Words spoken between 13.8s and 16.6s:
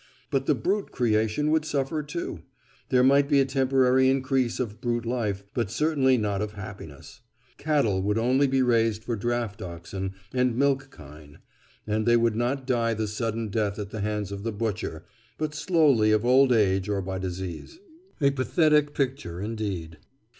the hands of the butcher, but slowly of old